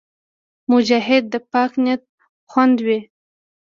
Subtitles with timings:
[0.71, 2.03] مجاهد د پاک نیت
[2.51, 2.99] خاوند وي.